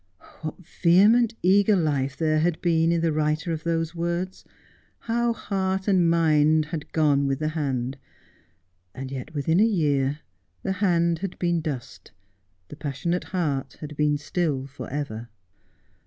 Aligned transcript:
What 0.41 0.65
vehement, 0.65 1.35
eager 1.43 1.75
life 1.75 2.17
there 2.17 2.39
had 2.39 2.59
been 2.59 2.91
in 2.91 3.01
the 3.01 3.11
writer 3.11 3.51
of 3.53 3.63
those 3.63 3.93
words; 3.93 4.43
how 5.01 5.31
heart 5.31 5.87
and 5.87 6.09
mind 6.09 6.65
had 6.65 6.91
gone 6.91 7.27
with 7.27 7.37
the 7.37 7.49
hand; 7.49 7.99
and 8.95 9.11
yet 9.11 9.35
within 9.35 9.59
a 9.59 9.63
year 9.63 10.21
the 10.63 10.71
hand 10.81 11.19
had 11.19 11.37
been 11.37 11.61
dust, 11.61 12.11
the 12.69 12.75
passionate 12.75 13.25
heart 13.25 13.77
had 13.79 13.95
been 13.95 14.17
still 14.17 14.65
for 14.65 14.89
ever 14.89 15.29